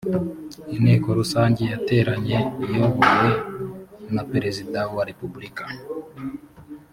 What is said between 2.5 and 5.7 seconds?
iyobowe na perezida wa repeburika